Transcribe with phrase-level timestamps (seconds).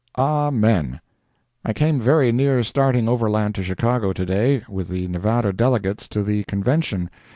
[0.17, 0.99] AMEN
[1.63, 6.23] I came very near starting overland to Chicago to day, with the Nevada delegates to
[6.23, 7.07] the convention.